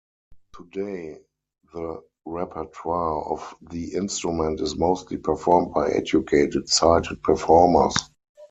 [0.57, 1.19] Today,
[1.75, 7.93] the repertoire of the instrument is mostly performed by educated, sighted performers.